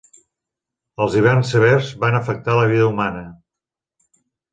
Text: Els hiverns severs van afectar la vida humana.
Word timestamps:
Els 1.03 1.17
hiverns 1.19 1.51
severs 1.55 1.91
van 2.05 2.17
afectar 2.21 2.55
la 2.61 2.65
vida 2.71 2.87
humana. 2.93 3.21